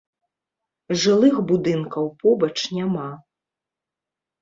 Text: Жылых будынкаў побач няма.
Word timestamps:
Жылых 1.03 1.35
будынкаў 1.53 2.11
побач 2.25 2.57
няма. 2.81 3.09